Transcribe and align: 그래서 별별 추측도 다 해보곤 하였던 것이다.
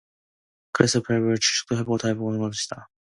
그래서 0.71 0.99
별별 1.03 1.37
추측도 1.37 1.97
다 1.97 2.07
해보곤 2.07 2.33
하였던 2.33 2.39
것이다. 2.49 2.89